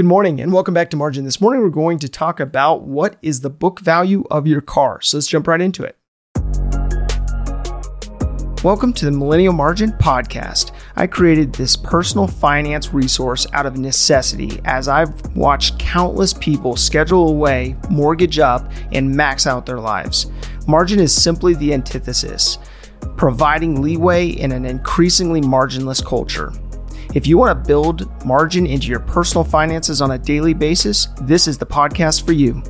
[0.00, 1.26] Good morning and welcome back to Margin.
[1.26, 5.02] This morning we're going to talk about what is the book value of your car.
[5.02, 5.98] So let's jump right into it.
[8.64, 10.72] Welcome to the Millennial Margin Podcast.
[10.96, 17.28] I created this personal finance resource out of necessity as I've watched countless people schedule
[17.28, 20.30] away, mortgage up, and max out their lives.
[20.66, 22.56] Margin is simply the antithesis,
[23.18, 26.54] providing leeway in an increasingly marginless culture.
[27.12, 31.48] If you want to build margin into your personal finances on a daily basis, this
[31.48, 32.62] is the podcast for you.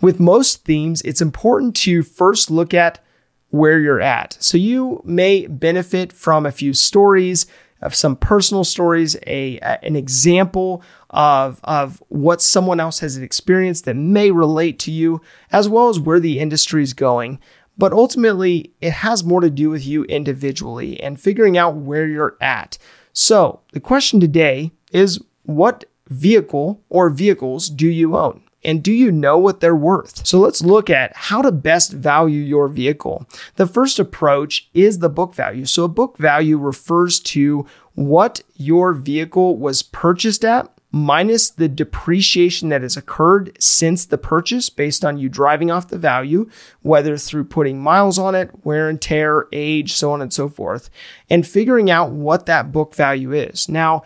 [0.00, 3.04] With most themes, it's important to first look at
[3.48, 4.36] where you're at.
[4.38, 7.46] So you may benefit from a few stories,
[7.82, 13.96] of some personal stories, a, an example of, of what someone else has experienced that
[13.96, 17.38] may relate to you, as well as where the industry is going.
[17.80, 22.36] But ultimately, it has more to do with you individually and figuring out where you're
[22.38, 22.76] at.
[23.14, 28.42] So, the question today is what vehicle or vehicles do you own?
[28.62, 30.26] And do you know what they're worth?
[30.26, 33.26] So let's look at how to best value your vehicle.
[33.56, 35.64] The first approach is the book value.
[35.64, 42.68] So a book value refers to what your vehicle was purchased at minus the depreciation
[42.70, 46.48] that has occurred since the purchase based on you driving off the value,
[46.82, 50.90] whether through putting miles on it, wear and tear, age, so on and so forth,
[51.28, 53.68] and figuring out what that book value is.
[53.68, 54.02] Now,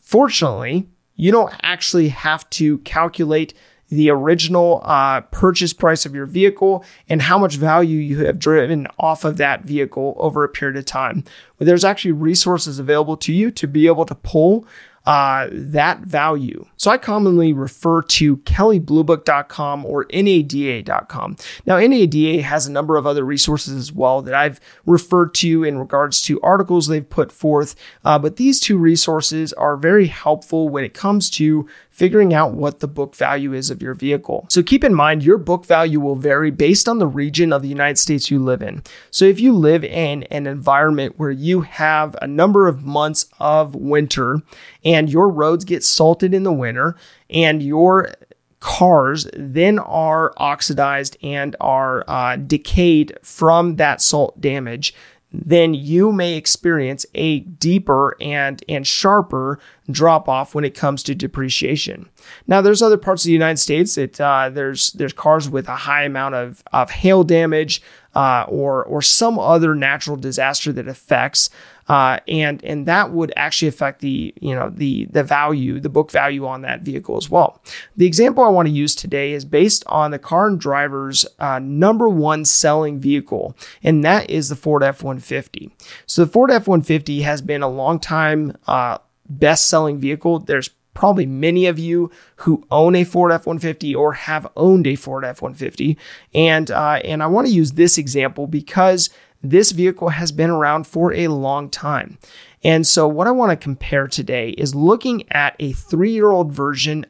[0.00, 3.54] fortunately, you don't actually have to calculate
[3.88, 8.88] the original uh, purchase price of your vehicle and how much value you have driven
[8.98, 11.22] off of that vehicle over a period of time.
[11.58, 14.66] But there's actually resources available to you to be able to pull
[15.06, 16.64] uh, that value.
[16.76, 21.36] So I commonly refer to kellybluebook.com or NADA.com.
[21.66, 25.78] Now, NADA has a number of other resources as well that I've referred to in
[25.78, 30.84] regards to articles they've put forth, uh, but these two resources are very helpful when
[30.84, 34.46] it comes to figuring out what the book value is of your vehicle.
[34.48, 37.68] So keep in mind, your book value will vary based on the region of the
[37.68, 38.82] United States you live in.
[39.12, 43.76] So if you live in an environment where you have a number of months of
[43.76, 44.42] winter
[44.84, 46.96] and your roads get salted in the winter
[47.30, 48.12] and your
[48.58, 54.94] cars then are oxidized and are uh, decayed from that salt damage,
[55.34, 59.58] then you may experience a deeper and and sharper
[59.90, 62.08] drop off when it comes to depreciation.
[62.46, 65.76] Now, there's other parts of the United States that uh, there's there's cars with a
[65.76, 67.82] high amount of of hail damage
[68.14, 71.50] uh, or or some other natural disaster that affects
[71.88, 76.10] uh, and and that would actually affect the you know the the value, the book
[76.10, 77.62] value on that vehicle as well.
[77.96, 81.58] The example I want to use today is based on the car and driver's uh,
[81.58, 85.70] number one selling vehicle, and that is the Ford F-150.
[86.06, 90.38] So the Ford F-150 has been a long time uh, best selling vehicle.
[90.38, 95.24] There's probably many of you who own a Ford F-150 or have owned a Ford
[95.24, 95.96] F-150.
[96.32, 99.10] And, uh, and I want to use this example because
[99.44, 102.18] this vehicle has been around for a long time.
[102.62, 106.50] And so, what I want to compare today is looking at a three year old
[106.50, 107.04] version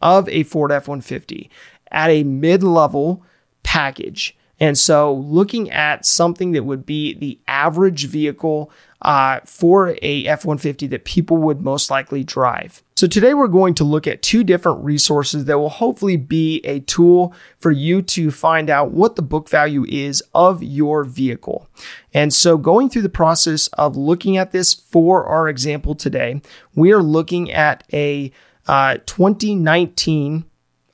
[0.00, 1.50] of a Ford F 150
[1.90, 3.24] at a mid level
[3.64, 4.36] package.
[4.60, 8.70] And so, looking at something that would be the average vehicle
[9.02, 12.83] uh, for a F 150 that people would most likely drive.
[13.04, 16.80] So, today we're going to look at two different resources that will hopefully be a
[16.80, 21.68] tool for you to find out what the book value is of your vehicle.
[22.14, 26.40] And so, going through the process of looking at this for our example today,
[26.74, 28.32] we are looking at a
[28.66, 30.46] uh, 2019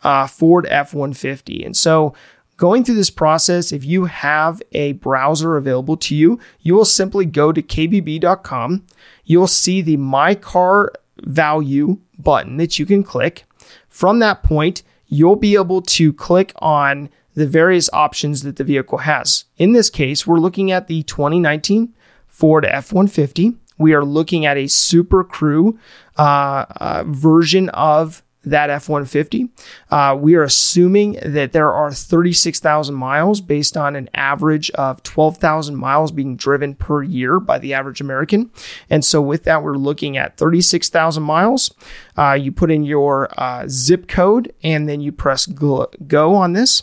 [0.02, 1.62] uh, Ford F 150.
[1.64, 2.12] And so,
[2.56, 7.24] Going through this process, if you have a browser available to you, you will simply
[7.24, 8.84] go to kbb.com.
[9.24, 10.92] You'll see the My Car
[11.24, 13.44] Value button that you can click.
[13.88, 18.98] From that point, you'll be able to click on the various options that the vehicle
[18.98, 19.44] has.
[19.56, 21.94] In this case, we're looking at the 2019
[22.26, 23.56] Ford F 150.
[23.78, 25.78] We are looking at a Super Crew
[26.18, 29.48] uh, uh, version of that F 150.
[29.90, 35.76] Uh, we are assuming that there are 36,000 miles based on an average of 12,000
[35.76, 38.50] miles being driven per year by the average American.
[38.88, 41.74] And so, with that, we're looking at 36,000 miles.
[42.16, 46.82] Uh, you put in your uh, zip code and then you press go on this.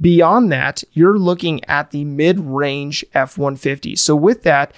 [0.00, 3.96] Beyond that, you're looking at the mid range F 150.
[3.96, 4.72] So, with that,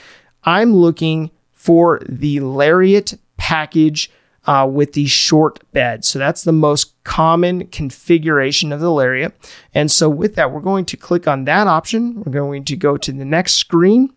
[0.44, 4.10] I'm looking for the Lariat package
[4.46, 6.08] uh, with these short beds.
[6.08, 9.34] So that's the most common configuration of the Lariat.
[9.74, 12.22] And so with that, we're going to click on that option.
[12.22, 14.12] We're going to go to the next screen.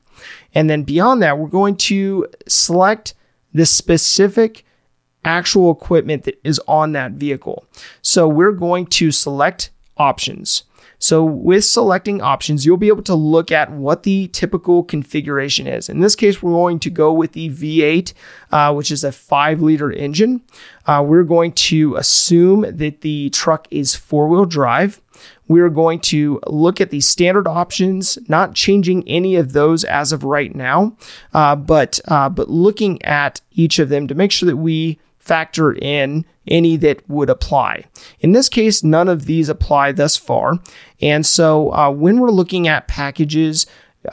[0.53, 3.13] And then beyond that, we're going to select
[3.53, 4.65] the specific
[5.25, 7.65] actual equipment that is on that vehicle.
[8.01, 10.63] So we're going to select options.
[10.99, 15.89] So with selecting options, you'll be able to look at what the typical configuration is.
[15.89, 18.13] In this case, we're going to go with the V8,
[18.51, 20.41] uh, which is a five liter engine.
[20.85, 25.01] Uh, we're going to assume that the truck is four wheel drive.
[25.47, 30.23] We're going to look at the standard options, not changing any of those as of
[30.23, 30.95] right now,
[31.33, 35.73] uh, but uh, but looking at each of them to make sure that we factor
[35.73, 37.85] in any that would apply.
[38.19, 40.59] In this case, none of these apply thus far.
[41.01, 43.65] And so uh, when we're looking at packages,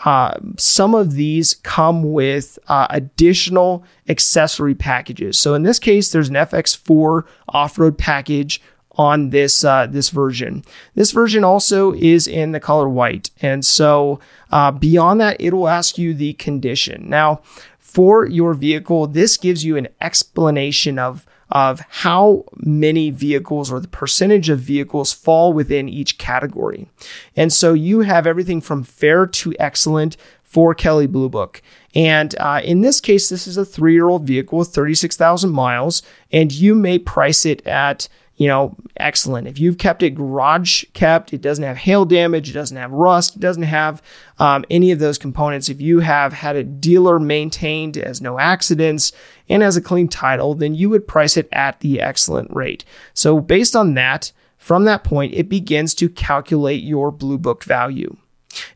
[0.04, 5.38] uh, some of these come with uh, additional accessory packages.
[5.38, 8.60] So in this case, there's an FX4 off-road package
[8.92, 10.64] on this uh, this version.
[10.94, 15.68] This version also is in the color white, and so uh, beyond that, it will
[15.68, 17.08] ask you the condition.
[17.08, 17.40] Now,
[17.78, 23.88] for your vehicle, this gives you an explanation of of how many vehicles or the
[23.88, 26.88] percentage of vehicles fall within each category.
[27.36, 31.62] And so you have everything from fair to excellent for Kelley Blue Book.
[31.94, 36.02] And uh, in this case, this is a three year old vehicle with 36,000 miles,
[36.32, 38.08] and you may price it at
[38.40, 39.46] you know, excellent.
[39.46, 43.36] If you've kept it garage kept, it doesn't have hail damage, it doesn't have rust,
[43.36, 44.02] it doesn't have
[44.38, 45.68] um, any of those components.
[45.68, 49.12] If you have had a dealer maintained as no accidents
[49.50, 52.84] and as a clean title, then you would price it at the excellent rate.
[53.12, 58.16] So based on that, from that point, it begins to calculate your blue book value.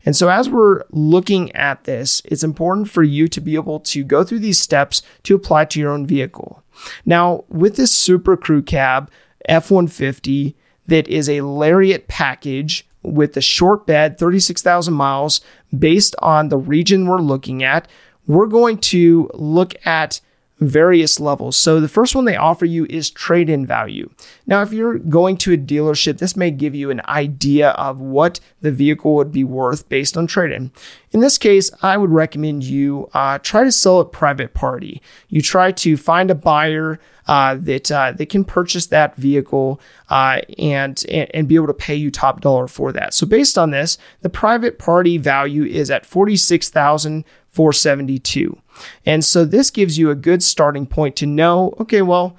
[0.05, 4.03] And so, as we're looking at this, it's important for you to be able to
[4.05, 6.63] go through these steps to apply to your own vehicle.
[7.05, 9.11] Now, with this Super Crew cab,
[9.47, 10.55] F 150
[10.87, 15.41] that is a Lariat package with a short bed, 36,000 miles,
[15.77, 17.87] based on the region we're looking at.
[18.27, 20.21] We're going to look at
[20.59, 21.57] various levels.
[21.57, 24.09] So the first one they offer you is trade in value.
[24.47, 28.39] Now, if you're going to a dealership, this may give you an idea of what
[28.61, 30.71] the vehicle would be worth based on trade in.
[31.11, 35.01] In this case, I would recommend you uh, try to sell it private party.
[35.27, 40.41] You try to find a buyer uh, that uh, that can purchase that vehicle uh,
[40.59, 43.13] and, and be able to pay you top dollar for that.
[43.13, 47.25] So based on this, the private party value is at forty six thousand
[47.55, 48.57] 472.
[49.05, 52.35] And so this gives you a good starting point to know okay, well,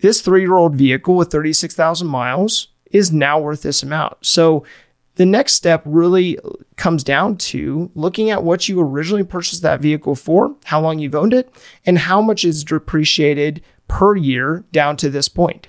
[0.00, 4.14] this three year old vehicle with 36,000 miles is now worth this amount.
[4.20, 4.64] So
[5.16, 6.38] the next step really
[6.76, 11.14] comes down to looking at what you originally purchased that vehicle for, how long you've
[11.14, 11.50] owned it,
[11.86, 15.68] and how much is depreciated per year down to this point.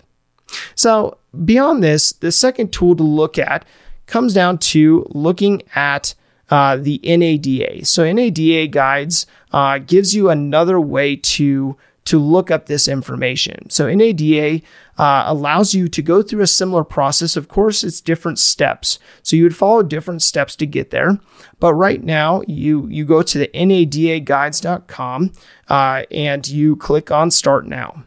[0.76, 3.66] So, beyond this, the second tool to look at
[4.06, 6.14] comes down to looking at
[6.50, 7.86] uh, the NADA.
[7.86, 13.70] So NADA guides uh, gives you another way to to look up this information.
[13.70, 14.62] So NADA
[14.98, 17.36] uh, allows you to go through a similar process.
[17.36, 18.98] Of course, it's different steps.
[19.24, 21.20] So you would follow different steps to get there.
[21.60, 25.34] But right now, you you go to the NADAguides.com
[25.68, 28.06] uh, and you click on Start Now.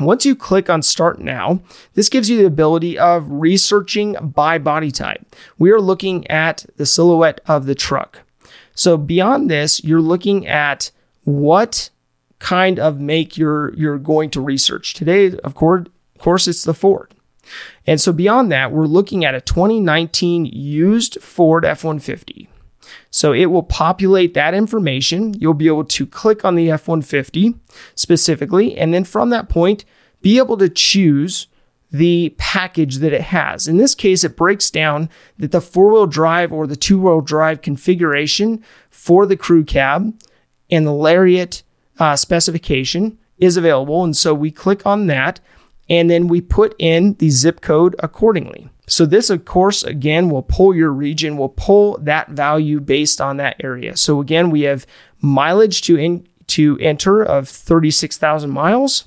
[0.00, 1.60] Once you click on Start Now,
[1.94, 5.24] this gives you the ability of researching by body type.
[5.58, 8.20] We are looking at the silhouette of the truck.
[8.74, 10.90] So beyond this, you're looking at
[11.24, 11.90] what
[12.38, 14.94] kind of make you're you're going to research.
[14.94, 17.14] Today, of course, of course, it's the Ford.
[17.86, 22.48] And so beyond that, we're looking at a 2019 used Ford F-150.
[23.10, 25.34] So it will populate that information.
[25.34, 27.54] You'll be able to click on the F 150
[27.94, 29.84] specifically, and then from that point,
[30.22, 31.46] be able to choose
[31.90, 33.66] the package that it has.
[33.66, 35.08] In this case, it breaks down
[35.38, 40.14] that the four wheel drive or the two wheel drive configuration for the crew cab
[40.70, 41.62] and the Lariat
[41.98, 44.04] uh, specification is available.
[44.04, 45.40] And so we click on that
[45.88, 48.68] and then we put in the zip code accordingly.
[48.90, 53.36] So this, of course, again, will pull your region, will pull that value based on
[53.36, 53.96] that area.
[53.96, 54.84] So again, we have
[55.20, 59.04] mileage to in, to enter of 36,000 miles.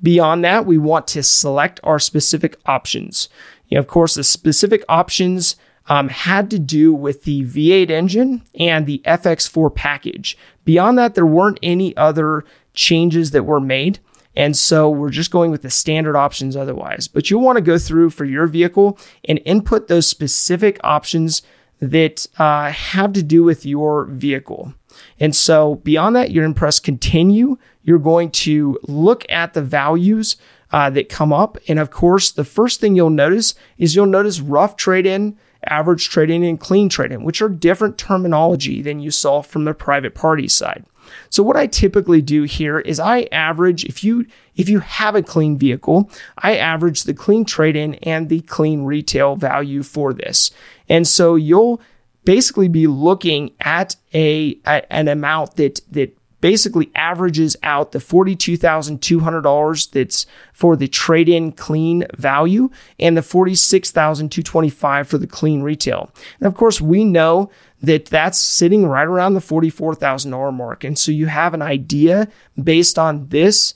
[0.00, 3.28] Beyond that, we want to select our specific options.
[3.66, 5.56] You know, of course, the specific options
[5.88, 10.38] um, had to do with the V8 engine and the FX4 package.
[10.64, 12.44] Beyond that, there weren't any other
[12.74, 13.98] changes that were made.
[14.36, 17.08] And so we're just going with the standard options otherwise.
[17.08, 21.42] But you'll want to go through for your vehicle and input those specific options
[21.80, 24.74] that uh, have to do with your vehicle.
[25.20, 27.58] And so beyond that, you're going to press continue.
[27.82, 30.36] You're going to look at the values
[30.72, 31.58] uh, that come up.
[31.68, 36.08] And of course, the first thing you'll notice is you'll notice rough trade in, average
[36.08, 39.74] trade in, and clean trade in, which are different terminology than you saw from the
[39.74, 40.84] private party side.
[41.30, 45.22] So what I typically do here is I average if you if you have a
[45.22, 50.50] clean vehicle, I average the clean trade-in and the clean retail value for this.
[50.88, 51.80] And so you'll
[52.24, 60.26] basically be looking at a, an amount that that basically averages out the $42,200 that's
[60.52, 66.10] for the trade-in clean value and the $46,225 for the clean retail.
[66.40, 67.50] And of course, we know
[67.82, 70.84] that that's sitting right around the $44,000 mark.
[70.84, 72.28] And so you have an idea
[72.62, 73.74] based on this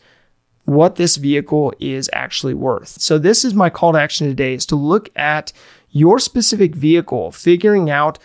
[0.65, 2.89] what this vehicle is actually worth.
[3.01, 5.53] So this is my call to action today is to look at
[5.91, 8.19] your specific vehicle, figuring out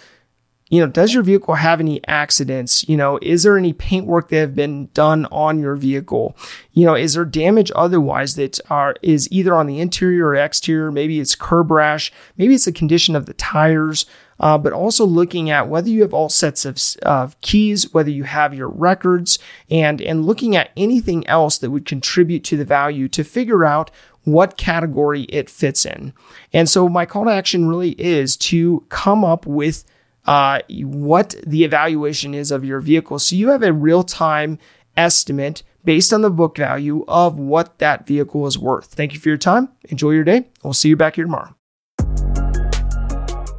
[0.70, 2.88] you know, does your vehicle have any accidents?
[2.90, 6.36] You know, is there any paint work that have been done on your vehicle?
[6.74, 10.92] You know, is there damage otherwise that are is either on the interior or exterior?
[10.92, 14.06] Maybe it's curb rash, maybe it's a condition of the tires.
[14.40, 18.24] Uh, but also looking at whether you have all sets of, of keys, whether you
[18.24, 23.08] have your records, and and looking at anything else that would contribute to the value
[23.08, 23.90] to figure out
[24.26, 26.14] what category it fits in.
[26.54, 29.86] And so my call to action really is to come up with
[30.28, 33.18] uh, what the evaluation is of your vehicle.
[33.18, 34.60] So you have a real time
[34.96, 38.88] estimate based on the book value of what that vehicle is worth.
[38.88, 39.70] Thank you for your time.
[39.86, 40.50] Enjoy your day.
[40.64, 41.56] We'll see you back here tomorrow.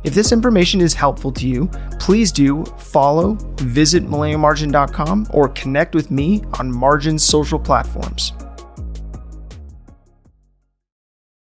[0.04, 6.10] If this information is helpful to you, please do follow, visit millennialmargin.com, or connect with
[6.10, 8.32] me on Margin's social platforms.